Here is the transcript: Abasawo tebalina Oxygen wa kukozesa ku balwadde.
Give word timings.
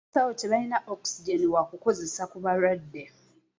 Abasawo 0.03 0.31
tebalina 0.39 0.77
Oxygen 0.93 1.41
wa 1.53 1.63
kukozesa 1.69 2.23
ku 2.31 2.37
balwadde. 2.43 3.03